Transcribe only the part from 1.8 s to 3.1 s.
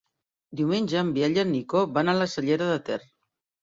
van a la Cellera de Ter.